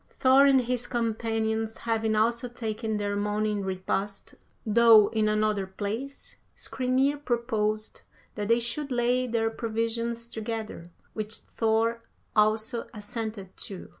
Thor 0.19 0.47
and 0.47 0.61
his 0.61 0.87
companions 0.87 1.77
having 1.77 2.15
also 2.15 2.47
taken 2.47 2.97
their 2.97 3.15
morning 3.15 3.61
repast, 3.61 4.33
though 4.65 5.09
in 5.09 5.29
another 5.29 5.67
place, 5.67 6.37
Skrymir 6.55 7.23
proposed 7.23 8.01
that 8.33 8.47
they 8.47 8.59
should 8.59 8.89
lay 8.91 9.27
their 9.27 9.51
provisions 9.51 10.27
together, 10.27 10.85
which 11.13 11.35
Thor 11.55 12.03
also 12.35 12.89
assented 12.95 13.55
to. 13.57 13.89